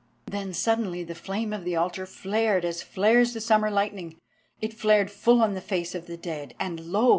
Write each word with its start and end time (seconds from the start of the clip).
Then 0.25 0.51
suddenly 0.51 1.03
the 1.03 1.13
flame 1.13 1.53
of 1.53 1.63
the 1.63 1.75
altar 1.75 2.07
flared 2.07 2.65
as 2.65 2.81
flares 2.81 3.35
the 3.35 3.39
summer 3.39 3.69
lightning. 3.69 4.15
It 4.59 4.73
flared 4.73 5.11
full 5.11 5.43
on 5.43 5.53
the 5.53 5.61
face 5.61 5.93
of 5.93 6.07
the 6.07 6.17
dead, 6.17 6.55
and 6.59 6.79
lo! 6.91 7.09